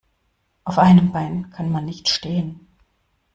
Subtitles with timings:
[0.63, 2.65] Auf einem Bein kann man nicht stehen.